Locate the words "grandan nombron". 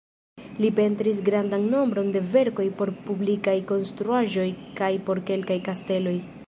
1.27-2.09